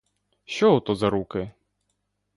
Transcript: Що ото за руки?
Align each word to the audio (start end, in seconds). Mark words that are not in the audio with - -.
Що 0.45 0.75
ото 0.75 0.95
за 0.95 1.09
руки? 1.09 1.51